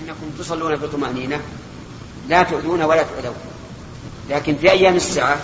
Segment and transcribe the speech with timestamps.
[0.00, 1.40] لأنكم تصلون بطمأنينة.
[2.28, 3.34] لا تؤذون ولا تؤذون.
[4.30, 5.38] لكن في أيام الساعة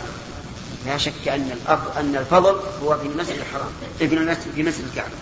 [0.86, 1.50] لا شك أن
[1.96, 5.14] أن الفضل هو في المسجد الحرام في المسجد في مسجد الكعبة.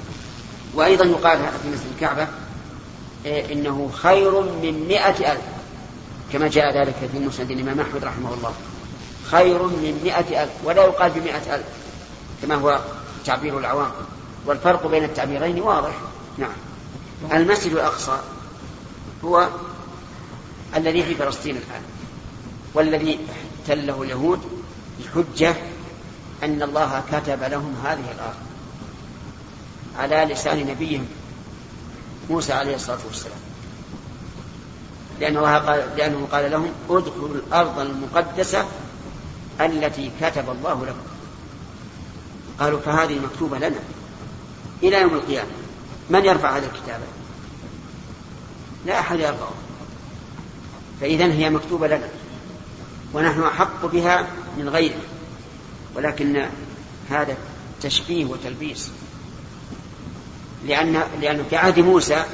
[0.75, 2.29] وأيضا يقال في مسجد الكعبة
[3.27, 5.43] إيه، إنه خير من مئة ألف.
[6.32, 8.53] كما جاء ذلك في مسند الإمام أحمد رحمه الله.
[9.30, 10.53] خير من مئة ألف.
[10.64, 11.66] ولا يقال بمئة ألف
[12.43, 12.80] كما هو
[13.25, 13.91] تعبير العوام.
[14.46, 15.93] والفرق بين التعبيرين واضح.
[16.39, 16.53] نعم.
[17.32, 18.19] المسجد الأقصى
[19.25, 19.48] هو
[20.77, 21.82] الذي في فلسطين الآن
[22.75, 23.18] والذي
[23.61, 24.40] احتله اليهود
[25.00, 25.54] بحجة
[26.43, 28.44] أن الله كتب لهم هذه الأرض
[29.99, 31.07] على لسان نبيهم
[32.30, 33.39] موسى عليه الصلاة والسلام.
[35.20, 38.66] لأن الله قال لأنه قال لهم ادخلوا الأرض المقدسة
[39.61, 41.14] التي كتب الله لكم.
[42.61, 43.80] قالوا فهذه مكتوبة لنا
[44.83, 45.50] إلى يوم القيامة
[46.11, 47.05] من يرفع هذه الكتابة
[48.86, 49.55] لا أحد يرفعه
[51.00, 52.08] فإذا هي مكتوبة لنا
[53.14, 54.26] ونحن أحق بها
[54.58, 55.00] من غيره
[55.94, 56.46] ولكن
[57.10, 57.36] هذا
[57.80, 58.91] تشبيه وتلبيس.
[60.66, 62.24] لأن لأن في عهد موسى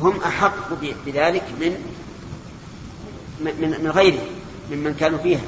[0.00, 0.72] هم أحق
[1.06, 1.92] بذلك من
[3.40, 4.22] من من غيره
[4.70, 5.40] ممن كانوا فيها.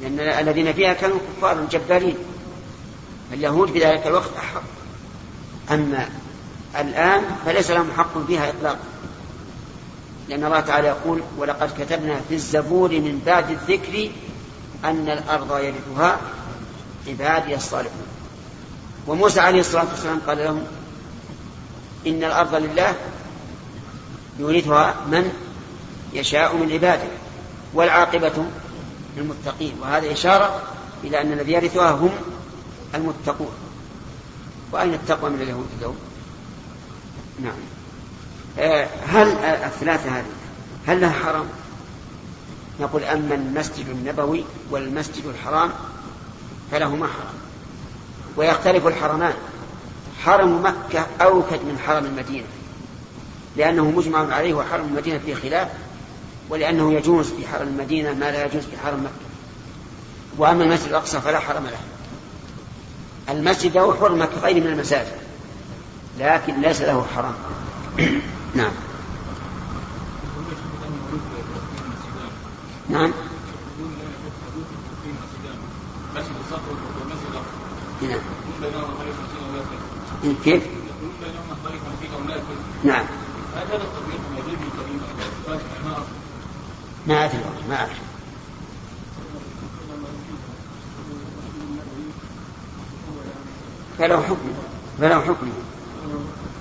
[0.00, 2.16] لأن الذين فيها كانوا كفار جبارين.
[3.32, 4.62] اليهود في ذلك الوقت أحق.
[5.70, 6.08] أما
[6.76, 8.93] الآن فليس لهم حق فيها إطلاقا.
[10.28, 14.10] لأن الله تعالى يقول ولقد كتبنا في الزبور من بعد الذكر
[14.84, 16.20] أن الأرض يرثها
[17.08, 18.06] عبادي الصالحون.
[19.06, 20.64] وموسى عليه الصلاة والسلام قال لهم
[22.06, 22.94] إن الأرض لله
[24.38, 25.32] يورثها من
[26.12, 27.08] يشاء من عباده
[27.74, 28.44] والعاقبة
[29.16, 29.74] للمتقين.
[29.82, 30.62] وهذا إشارة
[31.04, 32.10] إلى أن الذي يرثها هم
[32.94, 33.52] المتقون.
[34.72, 35.96] وأين التقوى من اليهود اليوم؟
[37.42, 37.73] نعم.
[39.08, 40.24] هل الثلاثة هذه
[40.86, 41.46] هل لها حرام؟
[42.80, 45.70] نقول أما المسجد النبوي والمسجد الحرام
[46.70, 47.34] فلهما حرام
[48.36, 49.34] ويختلف الحرمان.
[50.24, 52.46] حرم مكة أوكد من حرم المدينة
[53.56, 55.68] لأنه مجمع عليه وحرم المدينة فيه خلاف
[56.48, 59.24] ولأنه يجوز في حرم المدينة ما لا يجوز في حرم مكة.
[60.38, 61.78] وأما المسجد الأقصى فلا حرم له.
[63.34, 65.12] المسجد له حرمة كغير من المساجد
[66.18, 67.34] لكن ليس له حرام.
[68.54, 68.72] نعم.
[72.88, 73.12] نعم.
[78.02, 78.20] نعم.
[80.44, 80.62] كيف؟
[82.84, 83.06] نعم.
[87.06, 87.38] ما أدري
[87.68, 87.98] ما أعرف
[93.98, 94.48] فله حكم
[94.98, 95.52] فله حكم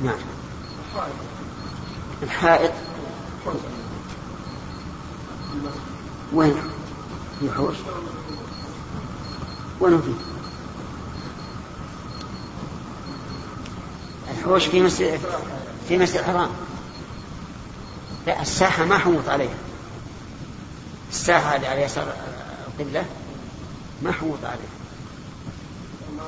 [0.04, 0.18] نعم
[2.24, 2.72] الحائط
[6.34, 6.56] وين
[7.40, 7.76] في حوش
[9.80, 10.14] وين فيه
[14.32, 14.68] الحوش
[15.88, 16.50] في مسجد الحرام.
[18.28, 19.56] لا الساحة ما حوط عليها.
[21.12, 22.14] الساحة اللي على يسار
[22.68, 23.06] القبلة
[24.02, 24.74] ما حوط عليها.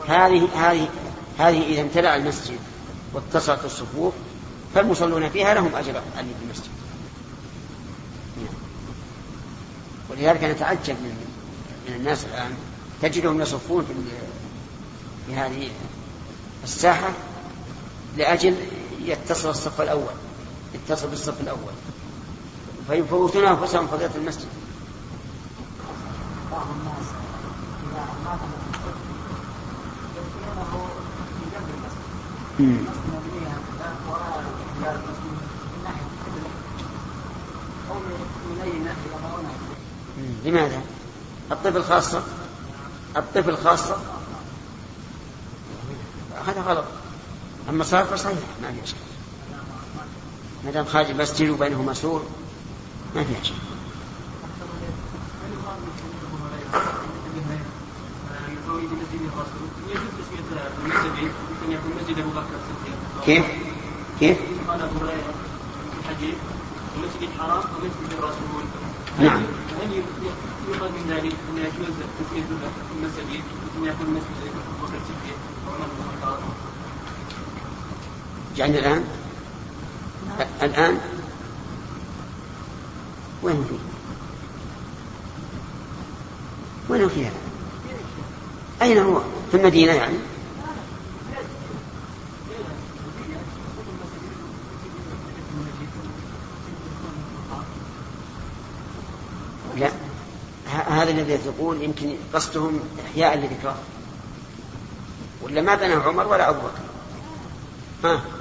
[0.07, 0.89] هذه هذه
[1.39, 2.59] هذه إذا امتلأ المسجد
[3.13, 4.13] واتصلت الصفوف
[4.75, 6.69] فالمصلون فيها لهم أجر علي في المسجد.
[10.09, 11.25] ولذلك نتعجب من
[11.89, 12.51] من الناس الآن.
[13.01, 13.85] تجدهم يصفون
[15.27, 15.69] في هذه
[16.63, 17.09] الساحة
[18.17, 18.55] لأجل
[19.01, 20.13] يتصل الصف الأول.
[20.73, 21.73] يتصل بالصف الأول.
[22.87, 24.47] فيفوتون أنفسهم فضيلة المسجد.
[26.51, 27.05] بعض الناس
[27.91, 28.39] إذا مات
[30.15, 30.87] يدفنونه
[31.39, 32.05] في جنب المسجد
[40.45, 40.81] لماذا؟
[41.51, 42.23] الطفل خاصة؟
[43.17, 43.97] الطفل خاصة؟
[46.47, 46.85] هذا غلط.
[47.69, 48.99] أما صار فصحيح ما في أشكال
[50.65, 52.23] ما دام خارج المسجد وبينهما سور
[53.15, 53.57] ما في أشكال
[63.25, 63.45] كيف؟
[64.19, 64.37] كيف؟
[64.67, 65.33] قال ابو هريره
[65.91, 66.35] في الحديث
[66.95, 68.63] المسجد الحرام ومسجد الرسول
[69.19, 69.43] نعم
[69.81, 70.03] هل
[70.67, 72.45] يؤخذ من ذلك ان يجوز تسميه
[72.97, 73.43] المسجد
[73.77, 75.37] ان يكون مسجد ابو بكر الصديق
[75.67, 76.39] وعمر بن الخطاب
[78.57, 79.03] يعني الآن؟
[80.27, 80.47] نعم.
[80.61, 80.99] الآن؟
[83.43, 83.77] وين فيه
[86.89, 87.31] وين فيها
[88.81, 89.21] أين هو؟
[89.51, 90.17] في المدينة يعني؟
[99.77, 99.91] لا.
[100.89, 103.75] هذا الذي تقول يمكن قصدهم إحياء لذكراه
[105.41, 106.81] ولا ما بناه عمر ولا أبو بكر؟
[108.03, 108.34] ها؟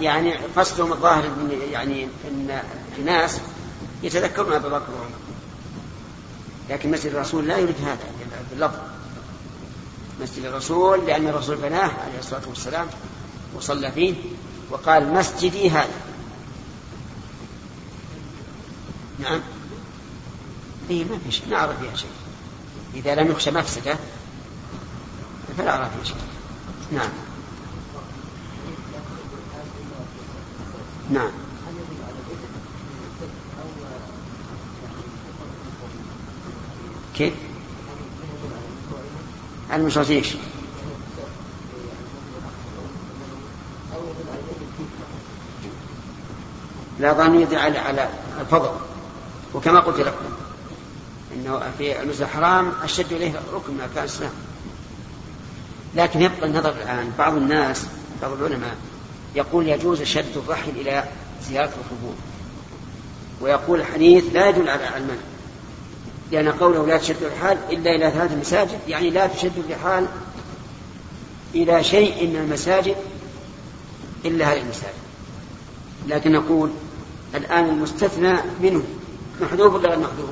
[0.00, 1.24] يعني قصدهم الظاهر
[1.72, 2.62] يعني إن
[2.98, 3.40] الناس
[4.02, 5.10] يتذكرون أبا بكر وعمر.
[6.70, 7.98] لكن مسجد الرسول لا يريد هذا
[8.50, 8.78] باللفظ.
[10.22, 12.86] مسجد الرسول لأن الرسول بناه عليه الصلاة والسلام
[13.54, 14.14] وصلى فيه
[14.70, 16.00] وقال مسجدي هذا.
[19.18, 19.40] نعم.
[20.90, 21.48] اي ما في شيء.
[21.50, 22.10] ما أرى فيها شيء.
[22.94, 23.96] إذا لم يخشى مفسدة
[25.58, 26.22] فلا أرى فيها شيء.
[26.92, 27.10] نعم.
[31.10, 31.30] نعم
[37.14, 37.34] كيف؟
[39.72, 40.36] المشرطين إيش؟
[47.00, 48.08] لا ظن يدل على على
[48.40, 48.70] الفضل
[49.54, 50.24] وكما قلت لكم
[51.34, 54.30] إنه في المسجد الحرام أشد إليه ركن أركان الإسلام
[55.94, 57.86] لكن يبقى النظر الآن بعض الناس
[58.22, 58.76] بعض العلماء
[59.34, 61.04] يقول يجوز شد الرحل إلى
[61.48, 62.14] زيارة القبور.
[63.40, 65.20] ويقول الحديث لا يدل على المنع
[66.32, 70.06] لأن قوله لا تشد الرحال إلا إلى ثلاث مساجد يعني لا تشد الرحال
[71.54, 72.96] إلى شيء من المساجد
[74.24, 75.00] إلا هذه المساجد.
[76.06, 76.70] لكن نقول
[77.34, 78.82] الآن المستثنى منه
[79.40, 80.30] محذوف ولا غير محذوف؟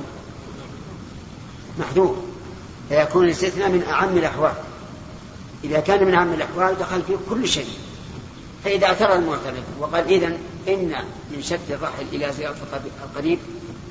[1.79, 2.17] محذوف.
[2.89, 4.53] فيكون الاستثناء من أعم الأحوال.
[5.63, 7.78] إذا كان من أعم الأحوال دخل فيه كل شيء.
[8.63, 10.27] فإذا اعترض المعترض وقال إذا
[10.67, 10.93] إن
[11.31, 12.55] من شد الرحل إلى زيارة
[13.03, 13.39] القريب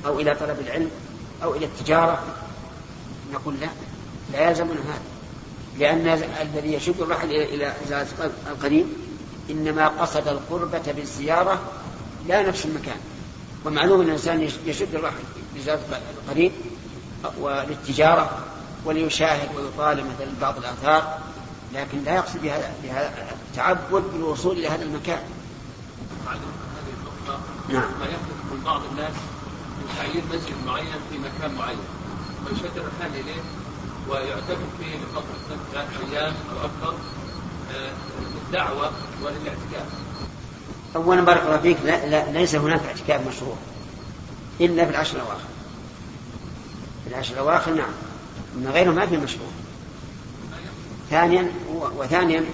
[0.05, 0.91] أو إلى طلب العلم
[1.43, 2.23] أو إلى التجارة
[3.33, 3.67] نقول لا
[4.33, 5.01] لا يلزمنا هذا
[5.79, 6.07] لأن
[6.41, 8.07] الذي يشد الرحل إلى زيارة
[8.47, 8.85] القريب
[9.49, 11.59] إنما قصد القربة بالزيارة
[12.27, 12.97] لا نفس المكان.
[13.65, 15.23] ومعلوم أن الإنسان يشد الرحل
[15.55, 15.79] لزيارة
[16.23, 16.51] القريب
[17.39, 18.39] وللتجارة
[18.85, 21.19] وليشاهد ويطالب مثلا بعض الآثار
[21.73, 22.41] لكن لا يقصد
[22.83, 23.13] بهذا
[23.49, 25.21] التعبد بالوصول إلى هذا المكان.
[27.69, 27.91] نعم.
[27.99, 29.13] ما يحدث من بعض الناس
[29.77, 31.77] من تعيين مسجد معين في مكان معين
[32.45, 33.41] ويشد الرحال إليه
[34.09, 36.97] ويعتكف فيه لفترة ثلاث أيام أو أكثر
[38.45, 38.91] للدعوة آه،
[39.23, 39.85] وللاعتكاف.
[40.95, 43.55] أولا بارك الله فيك لا, لا ليس هناك اعتكاف مشروع
[44.61, 45.47] إلا في العشر الأواخر.
[47.03, 47.91] في العشر الأواخر نعم.
[48.55, 49.49] من غيره ما في مشروع.
[51.09, 51.51] ثانيا
[51.97, 52.45] وثانيا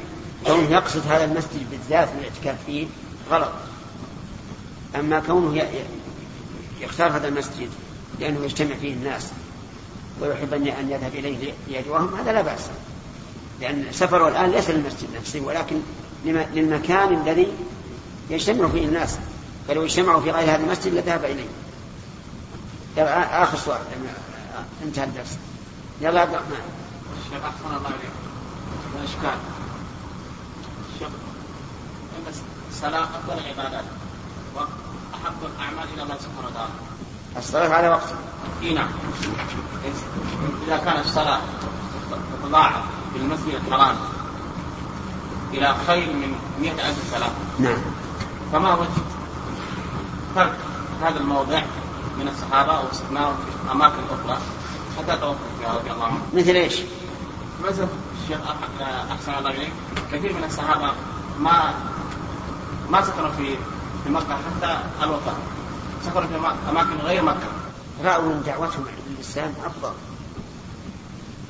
[0.48, 2.88] كونه يقصد هذا المسجد بالذات الاعتكاف فيه
[3.30, 3.52] غلط.
[4.96, 5.64] أما كونه
[6.82, 7.70] يختار هذا المسجد
[8.20, 9.28] لأنه يجتمع فيه الناس
[10.22, 12.62] ويحب أن يذهب إليه ليدعوهم هذا لا بأس.
[13.62, 15.76] لأن سفره الآن ليس للمسجد نفسه ولكن
[16.26, 17.48] للمكان الذي
[18.30, 19.18] يجتمع فيه الناس.
[19.68, 21.48] فلو اجتمعوا في غير هذا المسجد لذهب إليه.
[23.44, 23.80] آخر سؤال.
[24.84, 25.38] انتهى الدرس.
[26.02, 26.62] يلا عبد الرحمن.
[27.26, 28.12] الشيخ أحسن الله إليك.
[29.00, 29.40] الإشكال
[32.72, 33.84] الصلاة أفضل العبادات
[34.56, 36.72] وأحب الأعمال إلى الله سبحانه وتعالى.
[37.38, 38.18] الصلاة على وقتها
[38.62, 38.88] إي نعم.
[40.68, 41.40] إذا كانت الصلاة
[42.44, 42.84] تتضاعف
[43.14, 43.96] في المسجد الحرام
[45.54, 47.78] إلى خير من مئة ألف صلاة نعم.
[48.54, 48.90] فما وجه
[50.36, 50.58] ترك
[51.02, 51.62] هذا الموضع
[52.20, 54.38] من الصحابة واستثناء في أماكن أخرى؟
[54.98, 56.20] حتى توقف فيها رضي الله عنه.
[56.34, 56.82] مثل إيش؟
[57.64, 57.88] مثل
[58.24, 58.40] الشيخ
[59.12, 59.74] أحسن الله إليك.
[60.12, 60.92] كثير من الصحابة
[61.40, 61.74] ما
[62.96, 63.56] ما سكنوا في
[64.04, 65.36] في مكة حتى الوفاة.
[66.06, 67.48] سكنوا في أماكن غير مكة.
[68.04, 69.94] رأوا ان دعوتهم للاسلام أفضل.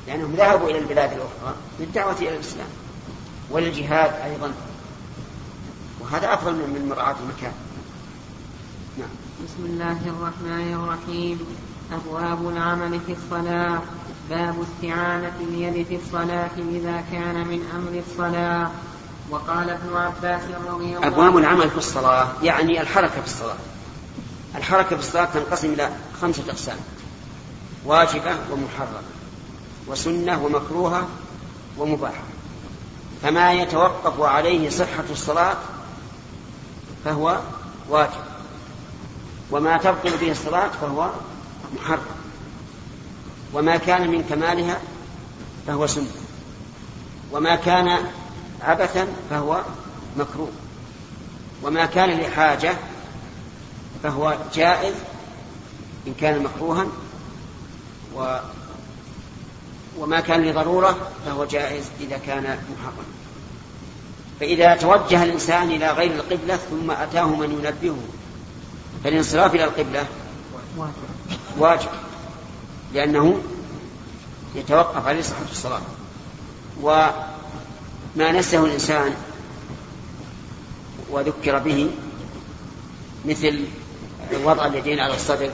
[0.06, 2.66] لأنهم ذهبوا إلى البلاد الأخرى للدعوه إلى الإسلام.
[3.50, 4.52] وللجهاد أيضا.
[6.00, 7.52] وهذا أفضل من مراعاه المكان.
[8.98, 9.08] نعم.
[9.44, 11.38] بسم الله الرحمن الرحيم.
[11.92, 13.82] أبواب العمل في الصلاة.
[14.30, 18.70] باب استعانة اليد في الصلاة إذا كان من أمر الصلاة.
[19.30, 23.56] وقال ابن عباس رضي الله أبواب العمل في الصلاة يعني الحركة في الصلاة.
[24.56, 25.90] الحركة في الصلاة تنقسم إلى
[26.22, 26.76] خمسة أقسام
[27.84, 29.02] واجبة ومحرمة
[29.86, 31.08] وسنة ومكروهة
[31.78, 32.22] ومباحة.
[33.22, 35.56] فما يتوقف عليه صحة الصلاة
[37.04, 37.40] فهو
[37.88, 38.10] واجب
[39.50, 41.10] وما تبطل به الصلاة فهو
[41.76, 42.16] محرم
[43.52, 44.80] وما كان من كمالها
[45.66, 46.06] فهو سنة
[47.32, 47.98] وما كان
[48.62, 49.62] عبثا فهو
[50.16, 50.50] مكروه.
[51.62, 52.74] وما كان لحاجة
[54.02, 54.94] فهو جائز
[56.06, 56.86] إن كان مكروها.
[58.16, 58.38] و
[59.98, 60.96] وما كان لضرورة
[61.26, 63.04] فهو جائز إذا كان محرما.
[64.40, 67.98] فإذا توجه الإنسان إلى غير القبلة ثم أتاه من ينبهه
[69.04, 70.06] فالانصراف إلى القبلة
[71.58, 71.88] واجب
[72.94, 73.40] لأنه
[74.54, 75.80] يتوقف عليه صحة الصلاة.
[78.16, 79.14] وما نسه الإنسان
[81.10, 81.90] وذكر به
[83.24, 83.64] مثل
[84.44, 85.50] وضع اليدين على الصدر.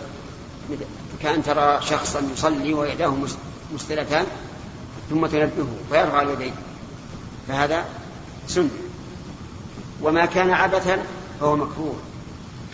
[1.23, 3.14] كأن ترى شخصا يصلي ويداه
[3.75, 4.26] مستلتان
[5.11, 6.52] ثم تنبهه فيرفع اليدين.
[7.49, 7.85] فهذا
[8.49, 8.71] سنة.
[10.02, 11.02] وما كان عبثا
[11.40, 11.97] فهو مكروه.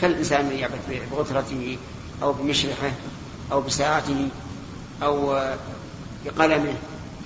[0.00, 1.78] كالإنسان يعبث بغترته
[2.22, 2.92] أو بمشرحه
[3.52, 4.28] أو بساعته
[5.02, 5.40] أو
[6.24, 6.74] بقلمه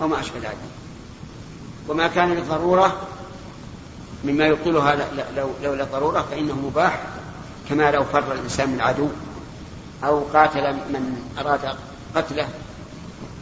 [0.02, 0.72] أو ما أشبه ذلك.
[1.88, 2.96] وما كان للضرورة
[4.24, 4.96] مما يبطلها
[5.36, 7.02] لو لولا ضرورة فإنه مباح
[7.68, 9.08] كما لو فر الإنسان من عدو
[10.04, 11.60] أو قاتل من أراد
[12.16, 12.48] قتله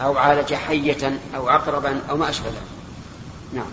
[0.00, 2.62] أو عالج حية أو عقربا أو ما أشبه ذلك.
[3.54, 3.70] نعم.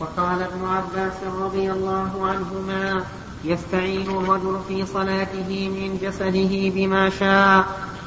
[0.00, 3.04] وقال ابن عباس رضي الله عنهما
[3.44, 7.64] يستعين الرجل في صلاته من جسده بما شاء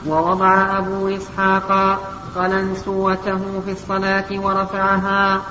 [0.08, 2.00] ووضع أبو إسحاق
[2.36, 5.42] قلنسوته في الصلاة ورفعها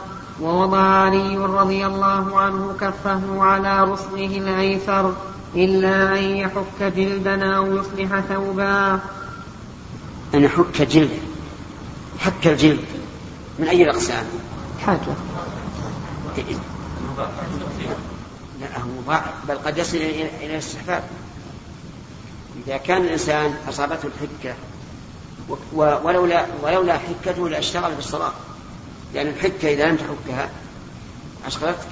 [0.41, 5.15] ووضع علي رضي الله عنه كفه على رسله الأيسر
[5.55, 9.01] إلا أن يحك جلدا أو يصلح ثوبا.
[10.35, 11.19] أن يحك جلدا
[12.19, 12.85] حك الجلد
[13.59, 14.25] من أي الأقسام؟
[14.87, 15.15] حاجة.
[18.61, 21.03] لا هو بل قد يصل إلى الاستحباب
[22.67, 24.55] إذا كان الإنسان أصابته الحكة
[25.73, 28.33] ولولا ولولا حكته لاشتغل بالصلاة.
[29.15, 30.51] لأن الحكة إذا لم تحكها
[31.47, 31.89] أشغلتك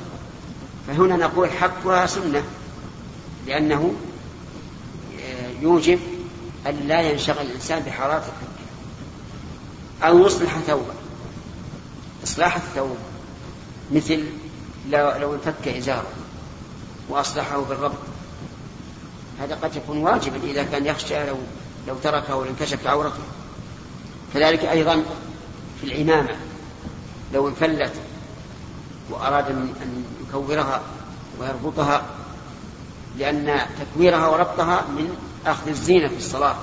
[0.87, 2.43] فهنا نقول حقها سنة
[3.47, 3.95] لأنه
[5.61, 5.99] يوجب
[6.67, 8.63] أن لا ينشغل الإنسان بحرارة الحكة.
[10.03, 10.95] أو يصلح ثوبا
[12.25, 12.97] إصلاح الثوب.
[13.93, 14.25] مثل
[14.91, 16.11] لو, لو انفك إزاره
[17.09, 17.99] وأصلحه بالربط.
[19.41, 21.37] هذا قد يكون واجبا إذا كان يخشى لو
[21.89, 23.23] لو تركه لانكشف عورته.
[24.35, 25.03] كذلك أيضا
[25.81, 26.37] في العمامة
[27.35, 27.93] لو انفلت
[29.11, 30.81] وأراد أن يكورها
[31.41, 32.03] ويربطها
[33.19, 36.57] لأن تكويرها وربطها من أخذ الزينة في الصلاة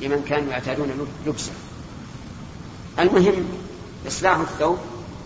[0.00, 1.52] لمن كانوا يعتادون لبسه.
[2.98, 3.44] المهم
[4.06, 4.78] إصلاح الثوب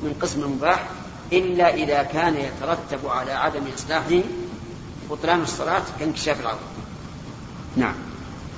[0.02, 0.88] من قسم المباح
[1.32, 4.20] إلا إذا كان يترتب على عدم إصلاحه
[5.10, 6.58] بطلان الصلاة كانكشاف العورة
[7.76, 7.94] نعم.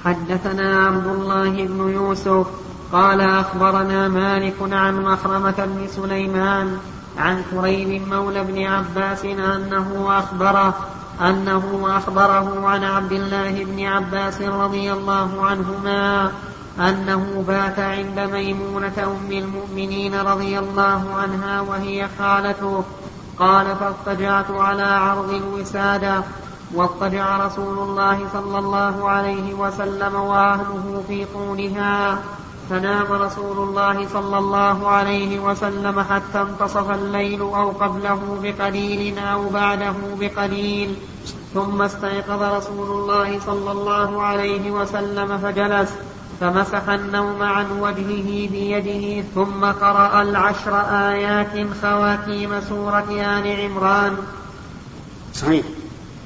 [0.05, 2.47] حدثنا عبد الله بن يوسف
[2.93, 6.79] قال أخبرنا مالك عن مخرمة بن سليمان
[7.19, 10.75] عن كريب مولى بن عباس أنه أخبره
[11.21, 16.31] أنه أخبره عن عبد الله بن عباس رضي الله عنهما
[16.79, 22.85] أنه بات عند ميمونة أم المؤمنين رضي الله عنها وهي خالته.
[23.39, 26.23] قال فاضطجعت على عرض الوسادة.
[26.75, 32.19] واضطجع رسول الله صلى الله عليه وسلم وأهله في طولها
[32.73, 39.95] فنام رسول الله صلى الله عليه وسلم حتى انتصف الليل أو قبله بقليل أو بعده
[40.21, 40.95] بقليل.
[41.55, 45.91] ثم استيقظ رسول الله صلى الله عليه وسلم فجلس
[46.41, 50.75] فمسح النوم عن وجهه بيده ثم قرأ العشر
[51.13, 54.17] آيات خواتيم سورة آل عمران.
[55.35, 55.67] صحيح.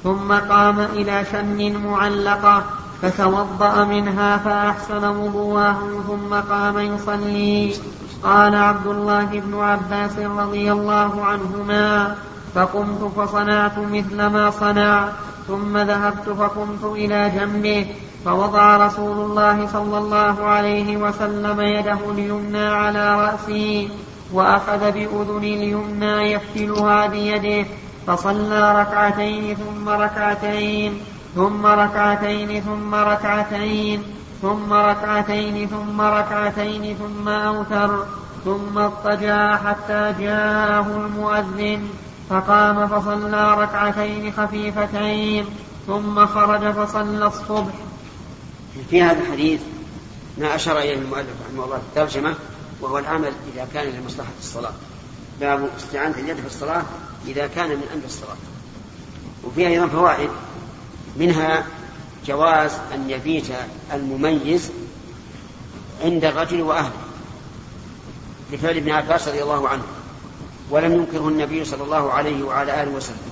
[0.05, 2.65] ثم قام إلى شن معلقة
[3.03, 7.75] فتوضأ منها فأحسن وضوءه ثم قام يصلي.
[8.23, 12.15] قال عبد الله بن عباس رضي الله عنهما
[12.55, 15.09] فقمت فصنعت مثل ما صنع
[15.49, 17.87] ثم ذهبت فقمت إلى جنبه
[18.25, 23.91] فوضع رسول الله صلى الله عليه وسلم يده اليمنى على رأسي
[24.33, 27.69] وأخذ بأذن اليمنى يفتلها بيده
[28.07, 31.01] فصلى ركعتين ثم ركعتين.
[31.37, 34.03] ثم ركعتين ثم ركعتين
[34.43, 38.07] ثم ركعتين ثم ركعتين ثم أوتر
[38.45, 41.89] ثم اضطجع حتى جاءه المؤذن
[42.31, 45.45] فقام فصلى ركعتين خفيفتين
[45.87, 47.75] ثم خرج فصلى الصبح.
[48.91, 49.61] في هذا الحديث
[50.39, 52.35] ما أشار إليه المؤلف رحمه الله في الترجمة
[52.81, 54.73] وهو العمل إذا كان لمصلحة الصلاة.
[55.41, 56.83] باب استعانة اليد في الصلاة
[57.27, 58.37] إذا كان من أمر الصلاة.
[59.45, 60.31] وفيها أيضا فوائد.
[61.19, 61.67] منها
[62.27, 63.47] جواز أن يبيت
[63.93, 64.71] المميز
[66.05, 66.93] عند الرجل وأهله
[68.53, 69.83] لفعل ابن عباس رضي الله عنه
[70.71, 73.31] ولم ينكره النبي صلى الله عليه وعلى آله وسلم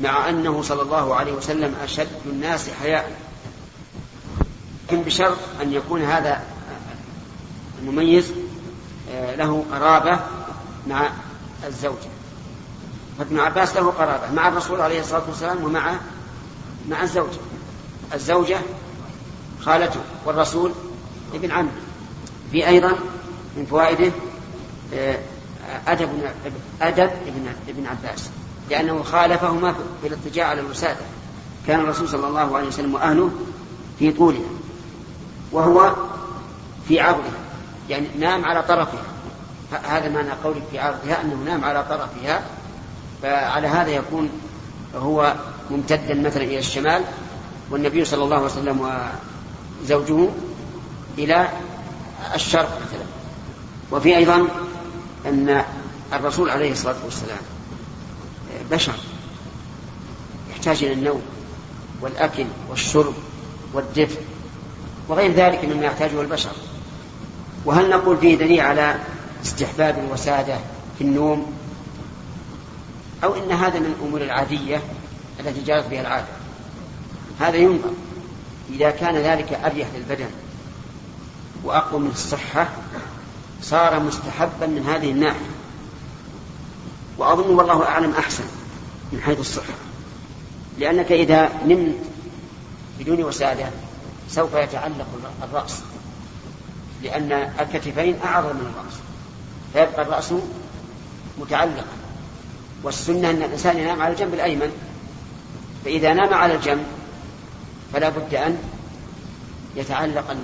[0.00, 3.12] مع أنه صلى الله عليه وسلم أشد الناس حياء.
[4.86, 6.42] لكن بشرط أن يكون هذا
[7.82, 8.32] المميز
[9.12, 10.20] آه، له قرابة
[10.86, 11.10] مع
[11.66, 12.08] الزوجة؟
[13.18, 15.94] فابن عباس له قرابة مع الرسول عليه الصلاة والسلام ومع
[16.88, 17.38] مع الزوجة
[18.14, 18.58] الزوجة
[19.60, 20.72] خالته والرسول
[21.34, 21.70] ابن عمه.
[22.52, 22.92] في أيضا
[23.56, 24.12] من فوائده
[24.94, 25.18] آه،
[25.86, 26.08] أدب
[26.82, 28.30] أدب ابن ابن عباس.
[28.70, 31.00] لأنه خالفهما في الاضطجاع على الوسادة.
[31.66, 33.30] كان الرسول صلى الله عليه وسلم وأهله
[33.98, 34.50] في طولها.
[35.52, 35.94] وهو
[36.88, 37.38] في عرضها.
[37.88, 39.02] يعني نام على طرفها.
[39.72, 42.42] هذا معنى قولك في عرضها أنه نام على طرفها.
[43.22, 44.30] فعلى هذا يكون
[44.96, 45.34] هو
[45.70, 47.04] ممتدا مثلا إلى الشمال
[47.70, 48.90] والنبي صلى الله عليه وسلم
[49.84, 50.28] وزوجه
[51.18, 51.48] إلى
[52.34, 53.04] الشرق مثلا.
[53.92, 54.48] وفي أيضا
[55.26, 55.64] أن
[56.12, 57.38] الرسول عليه الصلاة والسلام
[58.70, 58.94] بشر
[60.50, 61.22] يحتاج إلى النوم
[62.00, 63.14] والأكل والشرب
[63.74, 64.20] والدفء
[65.08, 66.52] وغير ذلك مما يحتاجه البشر.
[67.64, 69.00] وهل نقول فيه دليل على
[69.44, 70.56] استحباب الوسادة
[70.98, 71.52] في النوم؟
[73.24, 74.82] أو إن هذا من الأمور العادية
[75.40, 76.26] التي جرت بها العادة.
[77.40, 77.92] هذا ينظر
[78.70, 80.30] إذا كان ذلك أريح للبدن
[81.64, 82.68] وأقوى من الصحة
[83.62, 85.50] صار مستحبا من هذه الناحية.
[87.18, 88.44] وأظن والله أعلم أحسن
[89.12, 89.74] من حيث الصحة.
[90.78, 91.94] لأنك إذا نمت
[93.00, 93.70] بدون وسادة
[94.30, 95.06] سوف يتعلق
[95.42, 95.80] الرأس
[97.02, 98.94] لأن الكتفين أعظم من الرأس.
[99.72, 100.32] فيبقى الرأس
[101.38, 101.84] متعلقا.
[102.82, 104.87] والسنة أن الإنسان ينام على الجنب الأيمن.
[105.84, 106.86] فإذا نام على الجنب
[107.92, 108.58] فلا بد أن
[109.76, 110.36] يتعلق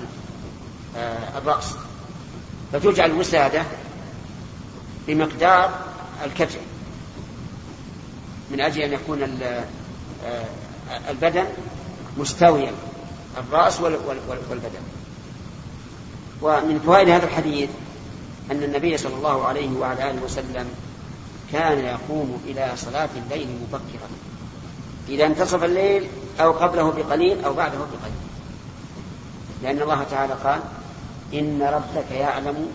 [0.96, 1.74] آه، الرأس.
[2.72, 3.62] فتجعل الوسادة
[5.06, 5.78] بمقدار
[6.24, 6.58] الكتف
[8.50, 10.44] من أجل أن يكون آه،
[11.10, 11.44] البدن
[12.18, 12.72] مستويا.
[13.38, 14.82] الرأس والبدن.
[16.42, 17.70] ومن فوائد هذا الحديث
[18.50, 20.68] أن النبي صلى الله عليه وعلى آله وسلم
[21.52, 24.08] كان يقوم إلى صلاة الليل مبكرا.
[25.08, 26.06] إذا انتصف الليل
[26.40, 28.14] أو قبله بقليل أو بعده بقليل.
[29.62, 30.60] لأن الله تعالى قال
[31.34, 32.68] إن ربك يعلم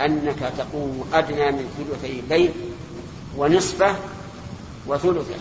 [0.00, 2.50] أنك تقوم أدنى من ثلثي الليل
[3.36, 3.96] ونصفه
[4.86, 5.34] وثلثه.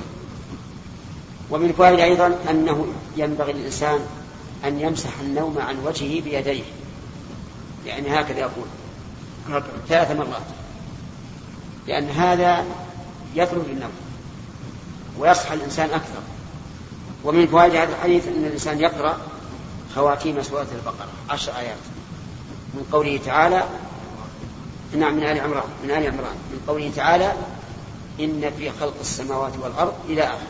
[1.51, 3.99] ومن فوائد أيضا أنه ينبغي للإنسان
[4.65, 6.63] أن يمسح النوم عن وجهه بيديه.
[7.85, 8.65] يعني هكذا يقول.
[9.89, 10.41] ثلاث مرات.
[11.87, 12.65] لأن هذا
[13.35, 13.91] يطلب النوم.
[15.19, 16.21] ويصحى الإنسان أكثر.
[17.23, 19.17] ومن فوائد هذا الحديث أن الإنسان يقرأ
[19.95, 21.77] خواتيم سورة البقرة عشر آيات.
[22.73, 23.63] من قوله تعالى
[24.97, 26.35] نعم من آل عمران من آل عمران.
[26.51, 27.33] من قوله تعالى
[28.19, 30.47] إن في خلق السماوات والأرض إلى آخر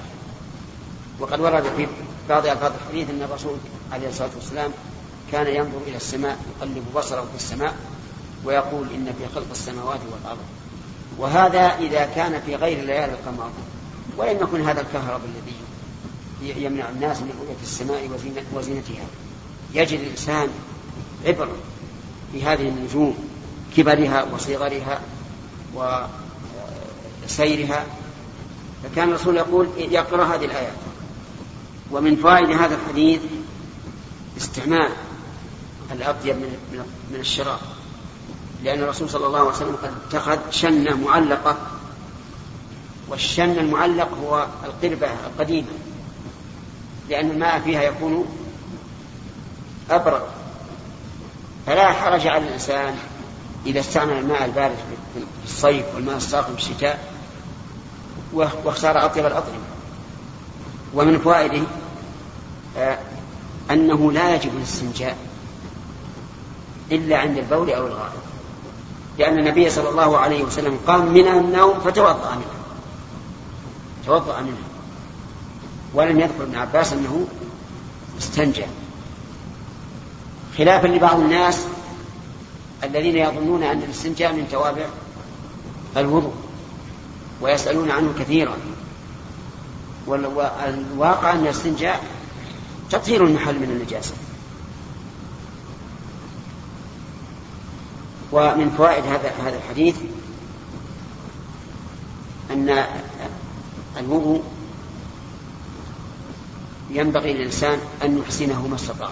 [1.19, 1.88] وقد ورد في
[2.30, 3.58] بعض ألفاظ الحديث أن الرسول
[3.91, 4.71] عليه الصلاة والسلام
[5.32, 7.76] كان ينظر إلى السماء يقلب بصره في السماء
[8.45, 10.39] ويقول إن في خلق السماوات والأرض.
[11.17, 13.49] وهذا إذا كان في غير ليالي القمر.
[14.18, 15.54] ولم يكن هذا الكهرب الذي
[16.63, 18.10] يمنع الناس من رؤية السماء
[18.54, 19.06] وزينتها.
[19.74, 20.48] يجد الإنسان
[21.26, 21.50] عبر
[22.34, 23.18] بهذه النجوم
[23.78, 25.02] كبرها وصغرها
[27.26, 27.86] وسيرها.
[28.84, 30.74] فكان الرسول يقول يقرأ هذه الآيات
[31.92, 33.22] ومن فوائد هذا الحديث
[34.38, 34.89] استعمال
[35.92, 36.58] الأطيب من
[37.12, 37.60] من الشراب.
[38.63, 41.58] لأن الرسول صلى الله عليه وسلم قد اتخذ شنة معلقة
[43.10, 45.68] والشن المعلق هو القربة القديمة
[47.10, 48.26] لأن الماء فيها يكون
[49.89, 50.22] أبرد.
[51.66, 52.96] فلا حرج على الإنسان
[53.66, 54.76] إذا استعمل الماء البارد
[55.16, 57.13] في الصيف والماء الساخن في الشتاء
[58.34, 59.63] واختار أطيب الأطعمة.
[60.94, 61.63] ومن فوائده
[62.78, 62.98] آه،
[63.72, 65.18] أنه لا يجب الاستنجاء
[66.92, 68.24] إلا عند البول أو الغائط
[69.20, 72.53] لأن النبي صلى الله عليه وسلم قام من النوم فتوضأ منه.
[74.06, 74.58] توضأ منه
[75.94, 77.28] ولم يذكر ابن عباس أنه
[78.18, 78.66] استنجى.
[80.58, 81.66] خلافا لبعض الناس
[82.84, 84.86] الذين يظنون أن الاستنجاء من توابع
[85.98, 86.34] الوضوء
[87.42, 88.58] ويسألون عنه كثيرا.
[90.08, 92.04] والواقع أن الاستنجاء
[92.89, 94.13] تطهير المحل من النجاسة.
[98.32, 99.96] ومن فوائد هذا هذا الحديث
[102.52, 102.86] أن
[103.97, 104.43] الوضوء
[106.89, 109.10] ينبغي للإنسان أن يحسنه ما استطاع.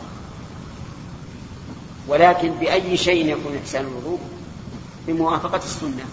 [2.08, 4.20] ولكن بأي شيء يكون إحسان الوضوء؟
[5.08, 6.06] بموافقة السنة.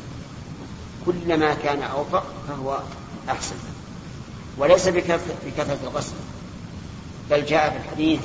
[1.07, 2.79] كلما كان أوفق فهو
[3.29, 3.57] أحسن.
[4.59, 6.15] وليس بكثرة الغسل.
[7.31, 8.21] بل جاء في الحديث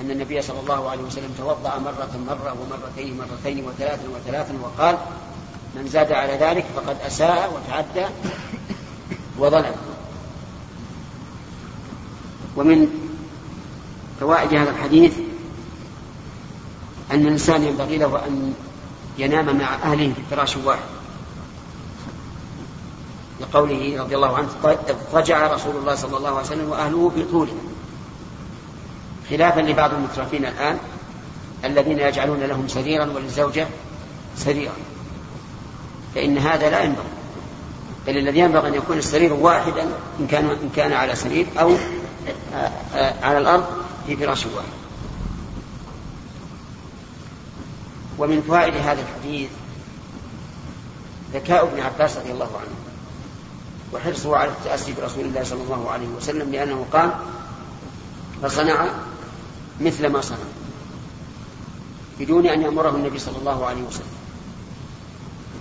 [0.00, 4.98] أن النبي صلى الله عليه وسلم توضأ مرة مرة ومرتين مرتين وثلاثا وثلاثا وقال
[5.74, 8.06] من زاد على ذلك فقد أساء وتعدى
[9.38, 9.74] وظلم.
[12.56, 12.86] ومن
[14.20, 15.12] فوائد هذا الحديث
[17.12, 18.54] أن الإنسان ينبغي له أن
[19.18, 20.82] ينام مع أهله في فراش واحد.
[23.40, 27.54] لقوله رضي الله عنه اضطجع رسول الله صلى الله عليه وسلم وأهله في طوله
[29.30, 30.78] خلافا لبعض المترفين الآن
[31.64, 33.66] الذين يجعلون لهم سريرا وللزوجة
[34.36, 34.72] سريرا.
[36.14, 37.21] فإن هذا لا ينبغي.
[38.06, 39.82] بل الذي ينبغي أن يكون السرير واحدا
[40.20, 41.70] إن كان إن كان على سرير أو
[42.54, 43.64] آه، آه، على الأرض
[44.06, 44.68] في فراش واحد.
[48.18, 49.50] ومن فوائد هذا الحديث
[51.34, 52.74] ذكاء ابن عباس رضي الله عنه
[53.92, 57.12] وحرصه على التأسي برسول الله صلى الله عليه وسلم لأنه قام
[58.42, 58.86] فصنع
[59.80, 60.36] مثل ما صنع
[62.20, 64.22] بدون أن يأمره النبي صلى الله عليه وسلم.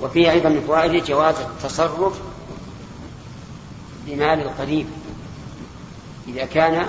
[0.01, 2.13] وفيه أيضا من فوائده جواز التصرف
[4.07, 4.87] بمال القريب
[6.27, 6.87] إذا كان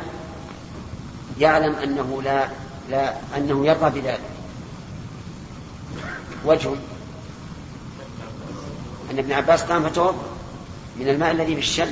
[1.40, 2.48] يعلم أنه لا
[2.90, 4.20] لا أنه يرضى بذلك.
[6.44, 6.70] وجه
[9.10, 10.24] أن ابن عباس قام فتوضأ
[10.96, 11.90] من الماء الذي بالشم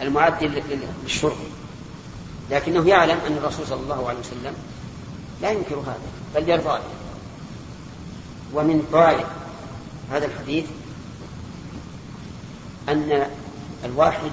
[0.00, 0.62] المعد
[1.04, 1.36] للشرب.
[2.50, 4.54] لكنه يعلم أن الرسول صلى الله عليه وسلم
[5.42, 5.98] لا ينكر هذا
[6.34, 6.80] بل يرضى
[8.54, 9.26] ومن فوائد
[10.12, 10.64] هذا الحديث
[12.88, 13.26] أن
[13.84, 14.30] الواحد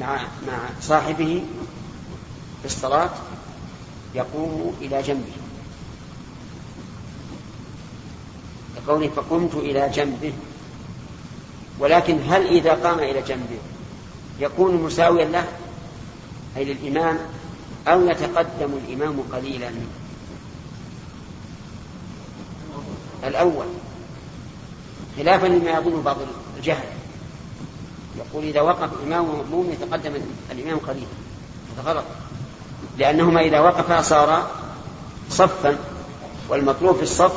[0.00, 1.42] مع مع صاحبه
[2.60, 3.10] في الصلاة
[4.14, 5.32] يقوم إلى جنبه.
[8.76, 10.32] لقوله فقمت إلى جنبه.
[11.78, 13.58] ولكن هل إذا قام إلى جنبه
[14.40, 15.46] يكون مساويا له؟
[16.56, 17.18] أي للإمام
[17.88, 19.70] أو يتقدم الإمام قليلا؟
[23.24, 23.66] الأول.
[25.16, 26.16] خلافا لما يظن بعض
[26.56, 26.84] الجهل.
[28.18, 30.12] يقول إذا وقف الإمام ومأموم يتقدم
[30.50, 31.06] الإمام قليلا.
[31.78, 32.04] هذا غلط
[32.98, 34.50] لأنهما إذا وقفا صارا
[35.30, 35.78] صفا
[36.48, 37.32] والمطلوب في الصف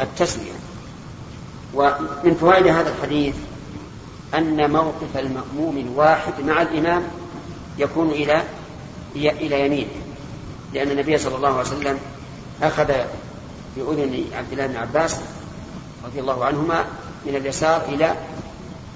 [0.00, 0.52] التسوية
[1.74, 3.34] ومن فوائد هذا الحديث
[4.34, 7.02] أن موقف المأموم الواحد مع الإمام
[7.78, 8.42] يكون إلى
[9.16, 9.90] إلى يمينه.
[10.74, 11.98] لأن النبي صلى الله عليه وسلم
[12.62, 12.92] أخذ
[13.76, 15.16] بأذن عبد الله بن عباس
[16.04, 16.84] رضي الله عنهما
[17.26, 18.16] من اليسار إلى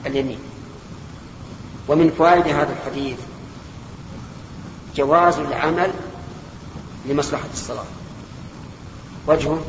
[0.06, 0.38] اليمين.
[1.88, 3.18] ومن فوائد هذا الحديث
[4.96, 5.90] جواز العمل
[7.06, 7.84] لمصلحة الصلاة.
[9.26, 9.62] وجهه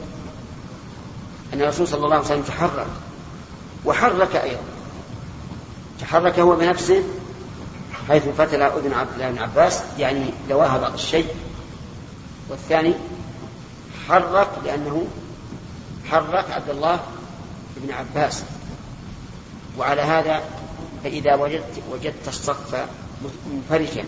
[1.53, 2.87] أن الرسول صلى الله عليه وسلم تحرك
[3.85, 4.63] وحرك أيضا.
[5.99, 7.03] تحرك هو بنفسه
[8.07, 11.27] حيث فتل أذن عبد الله بن عباس يعني لواها بعض الشيء.
[12.49, 12.93] والثاني
[14.07, 15.07] حرك لأنه
[16.11, 16.99] حرك عبد الله
[17.77, 18.43] بن عباس.
[19.77, 20.43] وعلى هذا
[21.03, 22.87] فإذا وجدت وجدت الصف
[23.53, 24.05] منفرجا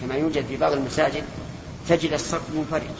[0.00, 1.24] كما يوجد في بعض المساجد
[1.88, 2.94] تجد الصف منفرج.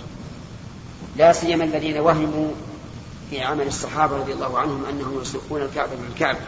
[1.16, 2.50] لا سيما الذين وهموا
[3.30, 6.38] في عمل الصحابة رضي الله عنهم أنهم يسلكون الكعبة من الكعبة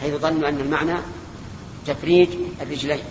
[0.00, 0.98] حيث ظنوا أن المعنى
[1.86, 2.28] تفريج
[2.62, 3.02] الرجلين.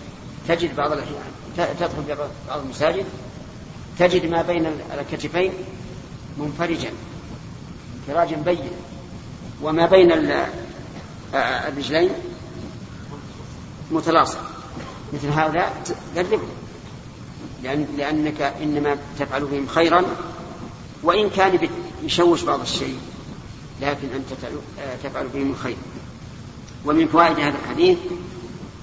[0.48, 1.22] تجد بعض الأحيان
[1.56, 2.16] تدخل
[2.48, 3.04] بعض المساجد
[3.98, 4.66] تجد ما بين
[4.98, 5.52] الكتفين
[6.38, 6.90] منفرجا
[8.08, 8.70] انفراجا بينا.
[9.62, 10.12] وما بين
[11.34, 12.10] الرجلين
[13.90, 14.50] متلاصق.
[15.12, 15.82] مثل هؤلاء
[16.16, 16.48] قربهم
[17.62, 20.02] لأن لأنك إنما تفعل بهم خيرا
[21.02, 21.68] وإن كان
[22.02, 22.98] يشوش بعض الشيء
[23.80, 24.54] لكن أنت
[25.04, 25.76] تفعل بهم الخير.
[26.84, 27.98] ومن فوائد هذا الحديث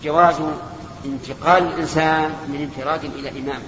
[0.03, 0.35] جواز
[1.05, 3.61] انتقال الإنسان من انفراد إلى إمام.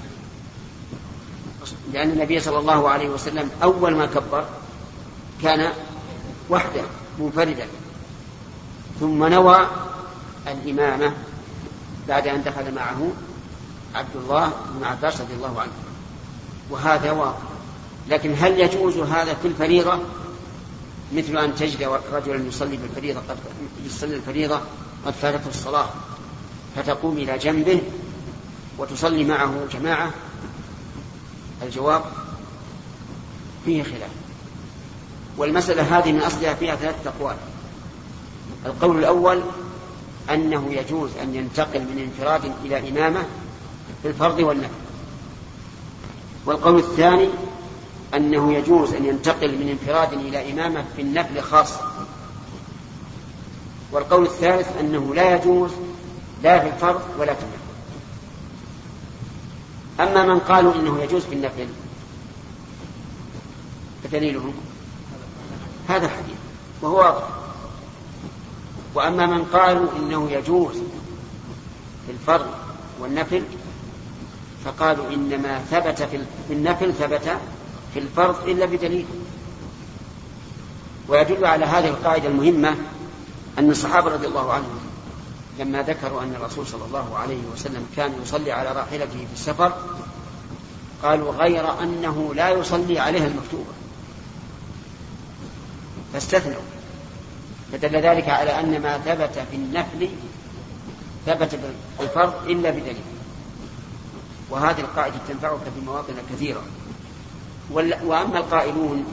[1.93, 4.45] لأن النبي صلى الله عليه وسلم أول ما كبر
[5.43, 5.71] كان
[6.49, 6.83] وحده
[7.19, 7.67] منفردا.
[8.99, 9.67] ثم نوى
[10.47, 11.13] الإمامة
[12.07, 13.11] بعد أن دخل معه
[13.95, 15.71] عبد الله بن عباس رضي الله عنه.
[16.69, 17.37] وهذا واقع.
[18.09, 19.99] لكن هل يجوز هذا في الفريضة؟
[21.13, 23.37] مثل أن تجد رجلا يصلي بالفريضة قد
[23.85, 24.61] يصلي الفريضة
[25.05, 25.89] قد فاتته الصلاة
[26.75, 27.81] فتقوم إلى جنبه
[28.77, 30.11] وتصلي معه جماعة.
[31.63, 32.03] الجواب
[33.65, 34.11] فيه خلاف.
[35.37, 37.35] والمسألة هذه من أصلها فيها ثلاثة أقوال.
[38.65, 39.41] القول الأول
[40.29, 43.23] أنه يجوز أن ينتقل من انفراد إلى إمامة
[44.01, 44.83] في الفرض والنفل
[46.45, 47.29] والقول الثاني
[48.15, 51.81] أنه يجوز أن ينتقل من انفراد إلى إمامة في النفل خاصة
[53.91, 55.71] والقول الثالث أنه لا يجوز
[56.43, 57.63] لا في الفرض ولا في النفل.
[59.99, 61.67] أما من قالوا إنه يجوز في النفل
[64.03, 64.53] فدليلهم.
[65.87, 66.35] هذا الحديث
[66.81, 67.27] وهو واضح.
[68.95, 70.75] وأما من قالوا إنه يجوز
[72.05, 72.47] في الفرض
[72.99, 73.43] والنفل
[74.65, 76.01] فقالوا إنما ثبت
[76.47, 77.37] في النفل ثبت
[77.93, 79.05] في الفرض إلا بدليل.
[81.07, 82.75] ويدل على هذه القاعدة المهمة
[83.59, 84.79] أن الصحابة رضي الله عنهم
[85.59, 89.73] لما ذكروا أن الرسول صلى الله عليه وسلم كان يصلي على راحلته في السفر
[91.03, 93.82] قالوا غير أنه لا يصلي عليها المكتوبة.
[96.13, 96.61] فاستثنوا.
[97.71, 100.09] فدل ذلك على أن ما ثبت في النفل
[101.25, 103.01] ثبت في الفرض إلا بدليل.
[104.49, 106.63] وهذه القاعدة تنفعك في مواطن كثيرة.
[108.03, 109.05] وأما القائلون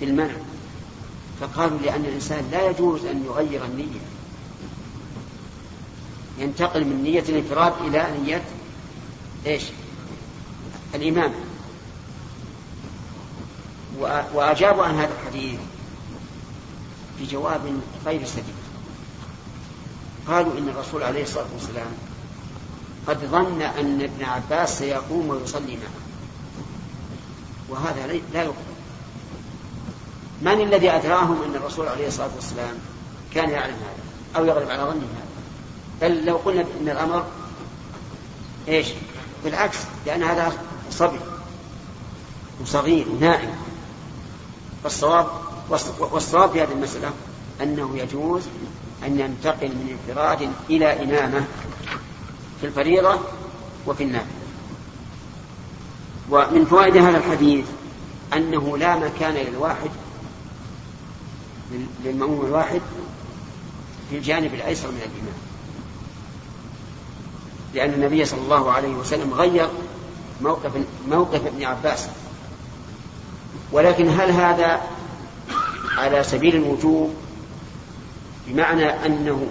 [0.00, 0.34] بالمنع
[1.40, 4.00] فقالوا لأن الإنسان لا يجوز أن يغير النية.
[6.38, 8.42] ينتقل من نية الانفراد إلى نية
[9.46, 9.62] إيش؟
[10.94, 11.32] الإمام
[14.34, 15.60] وأجابوا عن هذا الحديث
[17.20, 18.54] بجواب غير سديد
[20.28, 21.92] قالوا إن الرسول عليه الصلاة والسلام
[23.06, 26.00] قد ظن أن ابن عباس سيقوم ويصلي معه.
[27.68, 28.54] وهذا لا يقبل.
[30.42, 32.74] من الذي أدراهم أن الرسول عليه الصلاة والسلام
[33.34, 34.02] كان يعلم هذا
[34.36, 35.30] أو يغلب على ظنه هذا؟
[36.00, 37.24] بل لو قلنا ان الأمر
[38.68, 38.88] إيش؟
[39.44, 40.52] بالعكس لأن هذا
[40.90, 41.18] صبي
[42.62, 43.54] وصغير نائم
[44.84, 45.26] والصواب
[46.00, 47.12] والصواب في هذه المسألة
[47.62, 48.42] أنه يجوز
[49.06, 51.44] أن ينتقل من انفراد إلى إمامة
[52.60, 53.18] في الفريضة
[53.86, 54.40] وفي النافلة
[56.30, 57.66] ومن فوائد هذا الحديث
[58.32, 59.90] أنه لا مكان للواحد
[62.04, 62.80] للمأموم الواحد
[64.10, 65.34] في الجانب الأيسر من الإمام
[67.74, 69.68] لأن النبي صلى الله عليه وسلم غير
[70.42, 70.72] موقف
[71.08, 72.06] موقف ابن عباس.
[73.72, 74.80] ولكن هل هذا
[75.96, 77.14] على سبيل الوجوب
[78.46, 79.46] بمعنى أنه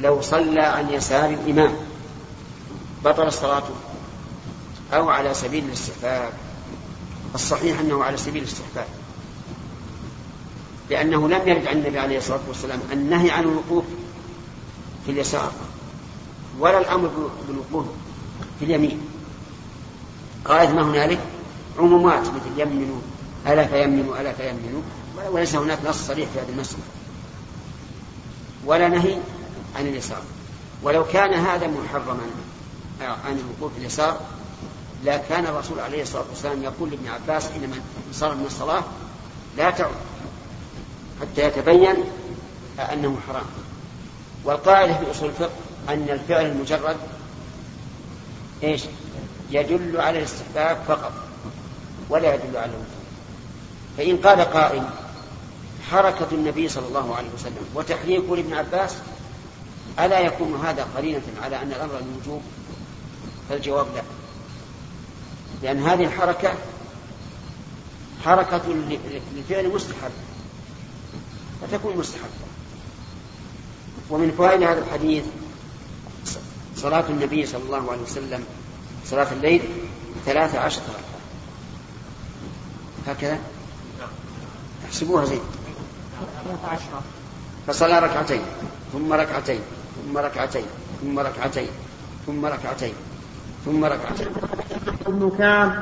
[0.00, 1.72] لو صلى عن يسار الإمام
[3.04, 3.74] بطل صلاته
[4.92, 6.32] أو على سبيل الاستحباب
[7.34, 8.86] الصحيح أنه على سبيل الاستحباب
[10.90, 13.84] لأنه لم يرد عن النبي عليه الصلاة والسلام النهي عن الوقوف
[15.06, 15.52] في اليسار
[16.58, 17.86] ولا الأمر بالوقوف
[18.58, 19.00] في اليمين.
[20.44, 21.18] قائد ما هنالك؟
[21.78, 23.00] عمومات مثل يمنوا
[23.46, 24.82] ألا فيمنوا ألا فيمنوا
[25.30, 26.82] وليس هناك نص صريح في هذه المسألة
[28.64, 29.18] ولا نهي
[29.76, 30.22] عن اليسار.
[30.82, 32.22] ولو كان هذا محرما
[33.00, 34.20] عن الوقوف في اليسار
[35.04, 37.76] لا كان الرسول عليه الصلاة والسلام يقول لابن عباس حينما
[38.08, 38.84] انصرف من الصلاة
[39.56, 39.90] لا تعد
[41.20, 41.96] حتى يتبين
[42.92, 43.46] أنه حرام.
[44.44, 45.50] والقاعدة في أصول الفقه
[45.88, 46.96] أن الفعل المجرد
[48.62, 48.82] إيش؟
[49.50, 51.12] يدل على الاستحباب فقط
[52.08, 52.86] ولا يدل على الوجوب
[53.96, 54.82] فإن قال قائل
[55.90, 58.96] حركة النبي صلى الله عليه وسلم وتحريكه لابن عباس
[59.98, 62.42] ألا يكون هذا قرينة على أن الأمر الوجوب
[63.48, 64.02] فالجواب لا.
[65.62, 66.54] لأن هذه الحركة
[68.24, 68.62] حركة
[69.36, 70.10] لفعل مستحب
[71.62, 72.26] فتكون مستحبة.
[74.10, 75.24] ومن فوائد هذا الحديث
[76.76, 78.44] صلاة النبي صلى الله عليه وسلم
[79.06, 79.62] صلاة الليل
[80.26, 81.20] ثلاث عشرة ركعة.
[83.06, 83.38] هكذا؟
[84.86, 85.40] احسبوها زين.
[87.66, 88.40] فصلى ركعتين
[88.92, 89.60] ثم ركعتين
[90.06, 90.64] ثم ركعتين
[91.02, 91.68] ثم ركعتين
[92.26, 92.94] ثم ركعتين
[93.64, 94.26] ثم ركعتين.
[95.06, 95.72] ابن كعب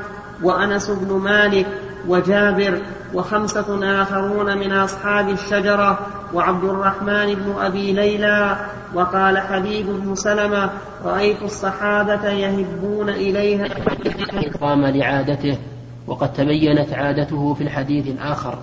[0.43, 1.67] وأنس بن مالك
[2.07, 2.81] وجابر
[3.13, 5.99] وخمسة آخرون من أصحاب الشجرة
[6.33, 10.69] وعبد الرحمن بن أبي ليلى وقال حبيب بن سلمة
[11.03, 13.67] رأيت الصحابة يهبون إليها.
[14.61, 15.57] قام لعادته
[16.07, 18.59] وقد تبينت عادته في الحديث الآخر.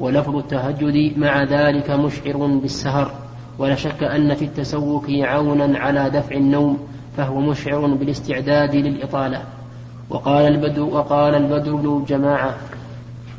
[0.00, 3.10] ولفظ التهجد مع ذلك مشعر بالسهر
[3.58, 6.78] ولا شك أن في التسوك عونا على دفع النوم
[7.16, 9.42] فهو مشعر بالاستعداد للإطالة.
[10.10, 12.54] وقال البدر وقال البدر بن جماعة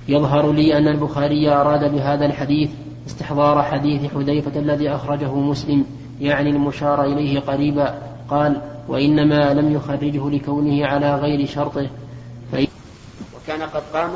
[0.07, 2.69] يظهر لي أن البخاري أراد بهذا الحديث
[3.07, 5.85] استحضار حديث حذيفة الذي أخرجه مسلم
[6.19, 7.93] يعني المشار إليه قريبا.
[8.29, 11.87] قال وإنما لم يخرجه لكونه على غير شرطه
[12.53, 14.11] وكان قد قام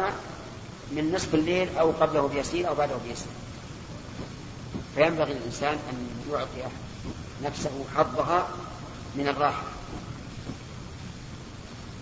[0.92, 3.28] من نصف الليل أو قبله بيسير أو بعده بيسير.
[4.96, 6.74] فينبغي للإنسان أن يعطي
[7.44, 8.48] نفسه حظها
[9.16, 9.64] من الراحة.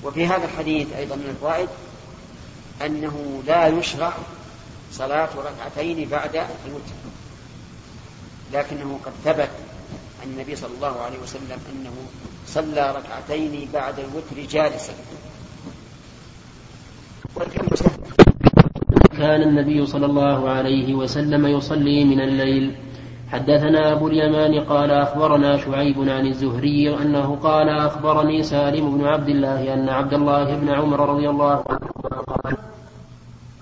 [0.03, 1.69] وفي هذا الحديث أيضا من الفوائد
[2.85, 4.13] أنه لا يشرع
[4.91, 6.95] صلاة ركعتين بعد الوتر.
[8.53, 9.49] لكنه قد ثبت
[10.21, 11.93] عن النبي صلى الله عليه وسلم أنه
[12.47, 14.93] صلى ركعتين بعد الوتر جالسا.
[19.29, 22.75] كان النبي صلى الله عليه وسلم يصلي من الليل.
[23.31, 29.73] حدثنا أبو اليمان قال أخبرنا شعيب عن الزهري أنه قال أخبرني سالم بن عبد الله
[29.73, 31.87] أن عبد الله بن عمر رضي الله عنه
[32.27, 32.57] قال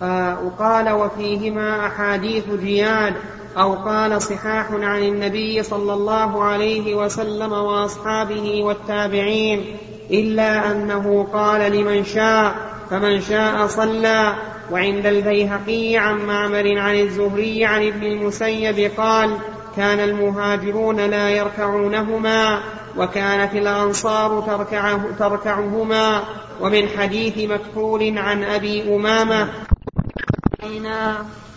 [0.02, 3.14] آه وقال وفيهما أحاديث جياد
[3.58, 9.66] أو قال صحاح عن النبي صلى الله عليه وسلم وأصحابه والتابعين
[10.12, 12.56] إلا أنه قال لمن شاء
[12.90, 14.36] فمن شاء صلى.
[14.72, 19.38] وعند البيهقي عن معمر عن الزهري عن ابن المسيب قال
[19.76, 22.62] كان المهاجرون لا يركعونهما
[22.98, 26.24] وكانت الأنصار تركعه تركعهما.
[26.62, 29.50] ومن حديث مكحول عن أبي أمامة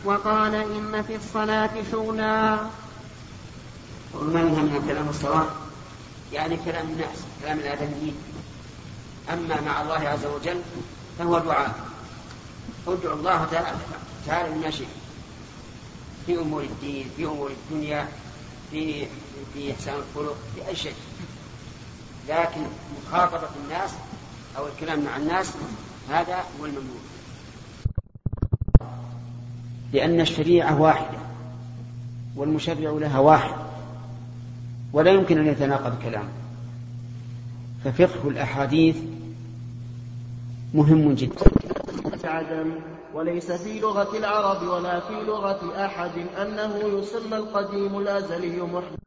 [0.04, 2.58] وقال إن في الصلاة شغلا
[4.14, 5.46] وما منها من كلام الصلاة
[6.32, 8.14] يعني كلام الناس كلام الآدميين.
[9.32, 10.60] أما مع الله عز وجل
[11.18, 11.89] فهو دعاء.
[12.86, 13.78] ادعوا الله تعالى
[14.26, 14.86] تعالى بما شئت
[16.26, 18.08] في أمور الدين في أمور الدنيا
[18.70, 19.06] في
[19.54, 20.94] في إحسان الخلق في أي شيء.
[22.28, 22.60] لكن
[23.06, 23.90] مخاطبة الناس
[24.56, 25.52] أو الكلام مع الناس
[26.10, 27.00] هذا هو الممنوع.
[29.92, 31.18] لأن الشريعة واحدة
[32.36, 33.54] والمشرع لها واحد
[34.92, 36.28] ولا يمكن أن يتناقض كلامه
[37.84, 38.96] ففقه الأحاديث
[40.74, 41.59] مهم جدا.
[42.24, 42.74] عدم
[43.14, 46.10] وليس في لغة العرب ولا في لغة أحد
[46.42, 49.00] أنه يسمى القديم الأزلي محدث.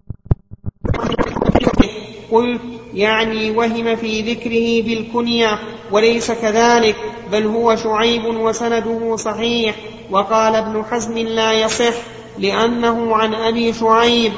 [2.32, 2.62] قلت
[2.94, 5.60] يعني وهم في ذكره بالكنية
[5.92, 6.96] وليس كذلك
[7.32, 9.76] بل هو شعيب وسنده صحيح
[10.12, 11.94] وقال ابن حزم لا يصح
[12.38, 14.34] لأنه عن أبي شعيب.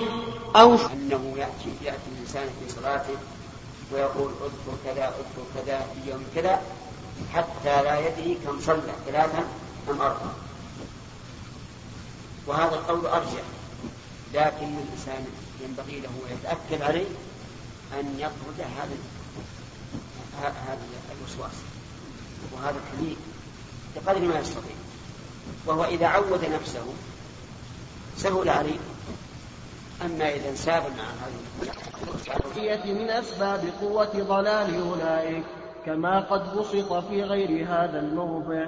[0.55, 3.17] أو أنه يأتي يأتي الإنسان في صلاته
[3.93, 6.61] ويقول اذكر كذا اذكر كذا في يوم كذا
[7.33, 9.45] حتى لا يدري كم صلى ثلاثا
[9.89, 10.35] أم أربعة
[12.47, 13.43] وهذا القول أرجح
[14.33, 15.25] لكن الإنسان
[15.61, 17.05] ينبغي له ويتأكد عليه
[17.99, 18.97] أن يطرد هذا
[20.41, 20.79] هذا
[21.19, 21.55] الوسواس
[22.53, 23.17] وهذا الحديث
[23.95, 24.75] بقدر ما يستطيع.
[25.65, 26.85] وهو إذا عود نفسه
[28.17, 28.79] سهل عليه
[30.01, 35.43] أما إذا انساب مع هذه من أسباب قوة ضلال أولئك.
[35.85, 38.67] كما قد بسط في غير هذا الموضع.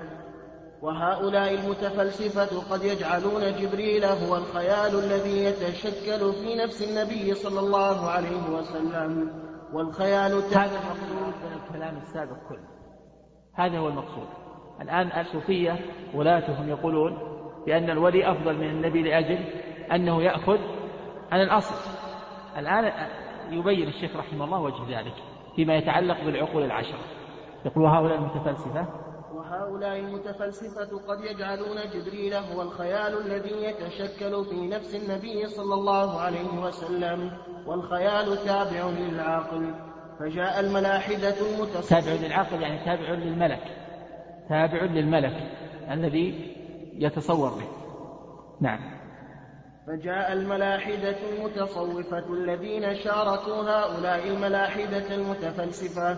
[0.82, 8.49] وهؤلاء المتفلسفة قد يجعلون جبريل هو الخيال الذي يتشكل في نفس النبي صلى الله عليه
[8.51, 9.32] وسلم.
[9.73, 12.67] والخيال هذا المقصود من الكلام السابق كله.
[13.53, 14.27] هذا هو المقصود.
[14.82, 15.80] الآن الصوفية
[16.13, 17.17] ولاتهم يقولون
[17.65, 19.39] بأن الولي أفضل من النبي لأجل
[19.91, 20.58] أنه يأخذ
[21.32, 21.75] عن الأصل.
[22.58, 23.10] الآن
[23.51, 25.13] يبين الشيخ رحمه الله وجه ذلك.
[25.58, 27.00] فيما يتعلق بالعقول العشرة.
[27.65, 28.88] يقول هؤلاء المتفلسفة
[29.34, 36.62] وهؤلاء المتفلسفة قد يجعلون جبريل هو الخيال الذي يتشكل في نفس النبي صلى الله عليه
[36.62, 37.32] وسلم
[37.65, 39.74] والخيال تابع للعاقل.
[40.20, 43.63] فجاء الملاحدة المتصوفة تابع للعاقل يعني تابع للملك.
[44.50, 45.52] تابع للملك
[45.91, 46.56] الذي
[46.93, 47.67] يتصور به.
[48.62, 48.96] نعم.
[49.88, 56.17] فجاء الملاحدة المتصوفة الذين شاركوا هؤلاء الملاحدة المتفلسفة.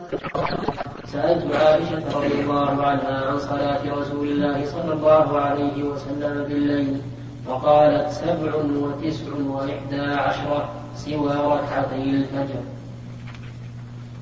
[1.06, 7.02] سألت عائشة رضي الله عنها عن صلاة رسول الله صلى الله عليه وسلم بالليل
[7.48, 12.64] فقالت سبع وتسع وإحدى عشرة سوى ركعتي الفجر.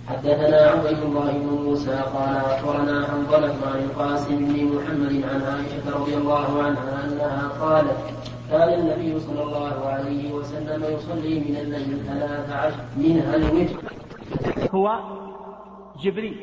[0.07, 6.15] حدثنا عبيد الله بن موسى قال أخبرنا حنظلة عن القاسم بن محمد عن عائشة رضي
[6.17, 7.97] الله عنها أنها قالت
[8.51, 13.83] كان النبي صلى الله عليه وسلم يصلي من الليل ثلاث عشر منها الوتر.
[14.75, 14.99] هو
[16.03, 16.37] جبريل.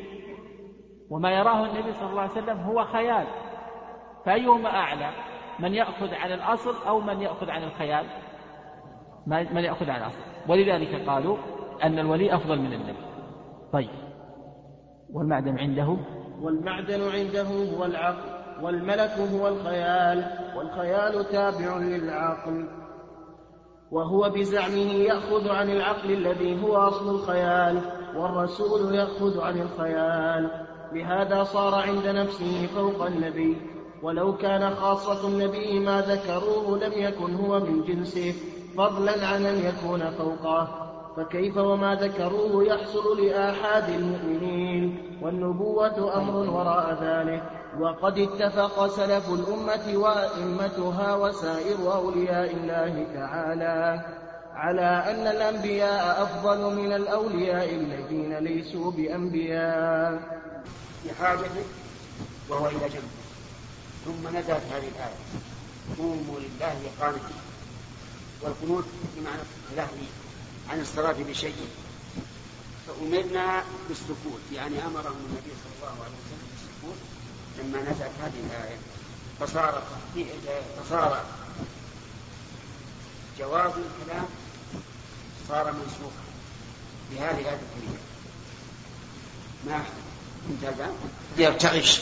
[1.09, 3.25] وما يراه النبي صلى الله عليه وسلم هو خيال.
[4.25, 5.09] فأيهما أعلى؟
[5.59, 8.05] من يأخذ عن الأصل أو من يأخذ عن الخيال؟
[9.27, 10.19] من يأخذ عن الأصل.
[10.47, 11.37] ولذلك قالوا
[11.83, 13.05] أن الولي أفضل من النبي.
[13.73, 13.89] طيب.
[15.13, 15.97] والمعدن عنده؟
[16.41, 18.34] والمعدن عنده هو العقل.
[18.61, 20.25] والملك هو الخيال
[20.57, 22.65] والخيال تابع للعقل.
[23.91, 27.81] وهو بزعمه يأخذ عن العقل الذي هو أصل الخيال
[28.15, 30.49] والرسول يأخذ عن الخيال.
[30.93, 33.57] لهذا صار عند نفسه فوق النبي.
[34.03, 38.33] ولو كان خاصة النبي ما ذكروه لم يكن هو من جنسه
[38.77, 40.67] فضلا عن أن يكون فوقه.
[41.17, 47.43] فكيف وما ذكروه يحصل لآحاد المؤمنين؟ والنبوة أمر وراء ذلك.
[47.79, 54.05] وقد اتفق سلف الأمة وأئمتها وسائر أولياء الله تعالى
[54.53, 60.39] على أن الأنبياء أفضل من الأولياء الذين ليسوا بأنبياء.
[61.19, 61.65] حاجته
[62.49, 63.25] وهو إلى جنبه
[64.05, 65.19] ثم نزلت هذه الآية.
[65.97, 67.41] قوموا لله قانتين.
[68.41, 68.85] والقنوت
[69.17, 70.07] بمعنى اللهي
[70.69, 71.67] عن الصلاة بشيء.
[72.87, 74.41] فأمرنا بالسكوت.
[74.53, 77.14] يعني أمرهم النبي صلى الله عليه وسلم بالسكوت.
[77.59, 78.77] لما نزلت هذه الآية.
[79.39, 79.81] فصار
[80.79, 81.23] فصار
[83.39, 84.25] جواز الكلام
[85.49, 86.25] صار منسوخا.
[87.11, 87.99] بهذه الآية الكريمة
[89.67, 89.83] ما
[90.49, 90.87] انتهى
[91.37, 92.01] يرتعش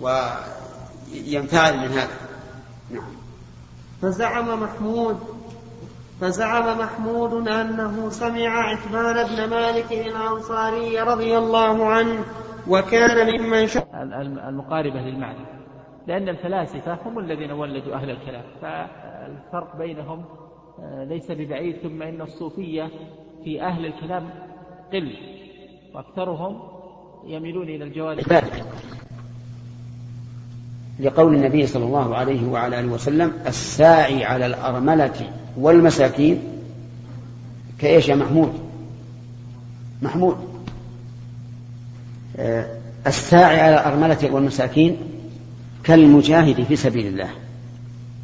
[0.00, 2.18] وينفعل من هذا.
[2.90, 3.12] نعم.
[4.02, 5.40] فزعم محمود.
[6.20, 12.24] فزعم محمود أنه سمع عثمان بن مالك الأنصاري رضي الله عنه
[12.68, 13.66] وكان ممن
[14.48, 15.44] المقاربة للمعنى.
[16.06, 18.42] لأن الفلاسفة هم الذين ولدوا أهل الكلام.
[18.62, 20.24] فالفرق بينهم
[20.82, 22.90] آه، ليس ببعيد ثم إن الصوفية
[23.44, 24.30] في أهل الكلام
[24.92, 25.12] قل
[25.94, 26.58] وأكثرهم
[27.26, 28.20] يميلون إلى الجوانب
[31.00, 36.42] لقول النبي صلى الله عليه وعلى آله وسلم الساعي على الأرملة والمساكين
[37.78, 38.52] كإيش يا محمود؟
[40.02, 40.36] محمود.
[42.36, 44.96] آه، الساعي على الأرملة والمساكين
[45.84, 47.28] كالمجاهد في سبيل الله.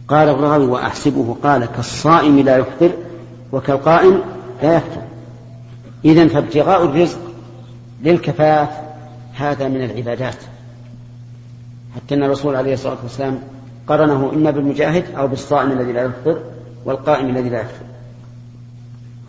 [0.09, 2.91] قال الراوي وأحسبه قال كالصائم لا يفطر
[3.53, 4.21] وكالقائم
[4.63, 5.03] لا يفطر.
[6.05, 7.19] إذا فابتغاء الرزق
[8.03, 8.69] للكفاف
[9.35, 10.37] هذا من العبادات.
[11.97, 13.39] حتى أن الرسول عليه الصلاة والسلام
[13.87, 16.41] قرنه إما بالمجاهد أو بالصائم الذي لا يفطر
[16.85, 17.87] والقائم الذي لا يفطر.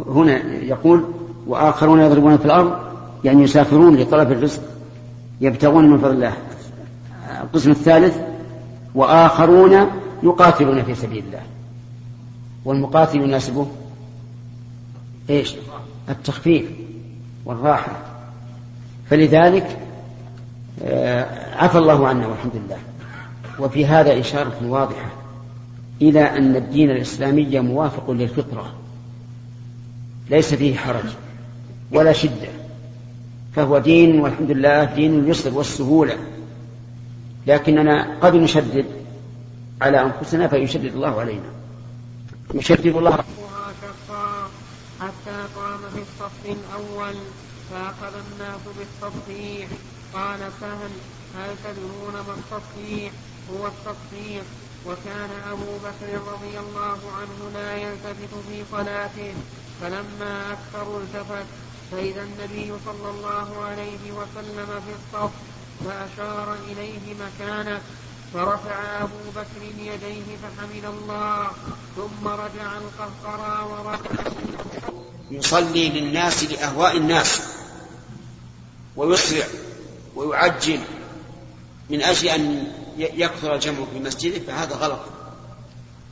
[0.09, 1.03] هنا يقول
[1.47, 2.73] وآخرون يضربون في الأرض
[3.23, 4.61] يعني يسافرون لطلب الرزق
[5.41, 6.33] يبتغون من فضل الله.
[7.41, 8.17] القسم الثالث
[8.95, 9.87] وآخرون
[10.23, 11.41] يقاتلون في سبيل الله.
[12.65, 13.67] والمقاتل يناسبه
[15.29, 15.55] إيش؟
[16.09, 16.65] التخفيف
[17.45, 17.91] والراحة.
[19.09, 19.77] فلذلك
[20.83, 22.77] آه، عفى الله عنا والحمد لله
[23.59, 25.09] وفي هذا إشارة واضحة
[26.01, 28.73] إلى أن الدين الإسلامي موافق للفطرة.
[30.29, 31.09] ليس فيه حرج
[31.91, 32.56] ولا شدة.
[33.57, 36.17] فهو دين والحمد لله دين اليسر والسهولة.
[37.47, 38.85] لكننا قد نشدد
[39.81, 41.51] على أنفسنا فيشدد الله علينا.
[42.53, 43.17] يشدد الله.
[45.01, 47.15] حتى قام في الصف الأول
[47.71, 49.67] فأخذ الناس بالتصحيح.
[50.13, 50.93] قال سهل
[51.37, 53.11] هل تدرون ما التصحيح؟
[53.53, 54.43] هو التصحيح.
[54.87, 59.33] وكان أبو بكر رضي الله عنه لا يلتفت في صلاته.
[59.81, 61.45] فلما أكثروا التفت
[61.91, 65.31] فإذا النبي صلى الله عليه وسلم في الصف
[65.85, 67.81] فأشار إليه مكانه
[68.33, 71.47] فرفع أبو بكر يديه فحمد الله
[71.95, 74.31] ثم رجع القهقرى ورفع
[75.31, 77.41] يصلي للناس لأهواء الناس
[78.95, 79.45] ويسرع
[80.15, 80.79] ويعجل
[81.89, 84.99] من أجل أن يكثر الجمع في مسجده فهذا غلط.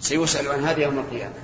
[0.02, 1.36] سيسأل عن هذا يوم القيامة.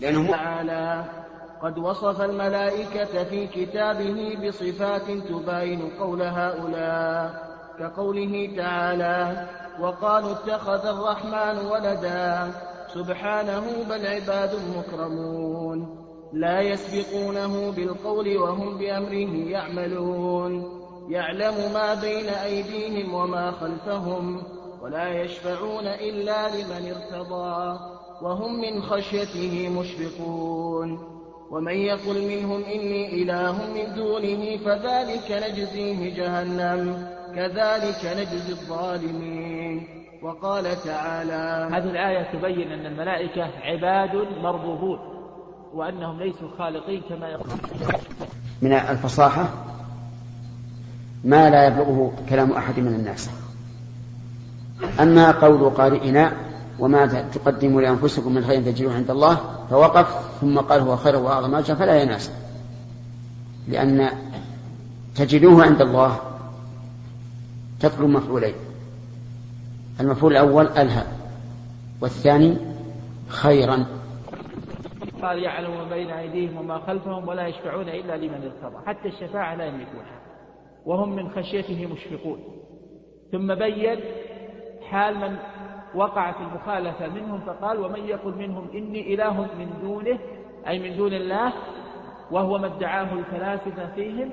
[0.00, 1.19] لأنه تعالى
[1.62, 9.46] قد وصف الملائكة في كتابه بصفات تباين قول هؤلاء كقوله تعالى
[9.80, 12.52] وقالوا اتخذ الرحمن ولدا
[12.94, 15.96] سبحانه بل عباد مكرمون.
[16.32, 20.80] لا يسبقونه بالقول وهم بأمره يعملون.
[21.08, 24.42] يعلم ما بين أيديهم وما خلفهم
[24.82, 27.78] ولا يشفعون إلا لمن ارتضى
[28.22, 31.19] وهم من خشيته مشفقون.
[31.50, 39.86] ومن يقل منهم إني إله من دونه فذلك نجزيه جهنم كذلك نجزي الظالمين.
[40.22, 44.98] وقال تعالى هذه الآية تبين أن الملائكة عباد مربوبون
[45.74, 47.46] وأنهم ليسوا خالقين كما يقول.
[48.62, 49.48] من الفصاحة
[51.24, 53.30] ما لا يبلغه كلام أحد من الناس.
[55.00, 56.32] أما قول قارئنا
[56.80, 59.36] وما تقدموا لأنفسكم من خير تجدوه عند الله
[59.70, 62.32] فوقف ثم قال هو خير وأعظم أجرا فلا يناسب
[63.68, 64.10] لأن
[65.14, 66.20] تجدوه عند الله
[67.80, 68.54] تطلب مفعولين.
[70.00, 71.04] المفعول الأول ألهى
[72.00, 72.56] والثاني
[73.28, 73.86] خيرا.
[75.22, 79.64] قال يعلم ما بين أيديهم وما خلفهم ولا يشفعون إلا لمن ارتضى حتى الشفاعة لا
[79.64, 80.20] يملكونها.
[80.86, 82.38] وهم من خشيته مشفقون.
[83.32, 84.00] ثم بين
[84.90, 85.36] حال من
[85.94, 90.18] وقع في المخالفة منهم فقال ومن يقل منهم إني إله من دونه
[90.68, 91.52] أي من دون الله
[92.30, 94.30] وهو ما ادعاه الفلاسفة فيهم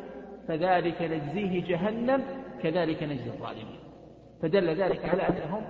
[0.47, 2.24] فذلك نجزيه جهنم
[2.64, 3.80] كذلك نجزي الظالمين.
[4.41, 5.62] فدل ذلك على أنهم